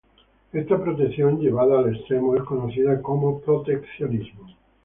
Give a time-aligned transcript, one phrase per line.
[0.51, 4.47] Esta protección, llevada al extremo, es conocida como proteccionismo.